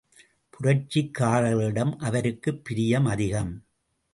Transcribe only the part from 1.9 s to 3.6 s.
அவருக்குப் பிரியம் அதிகம்.